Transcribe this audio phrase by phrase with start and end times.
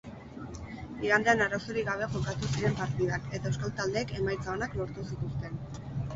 [1.07, 5.63] Igandean arazorik gabe jokatu ziren partidak eta euskal taldeek emaitza onak lortu zituzten.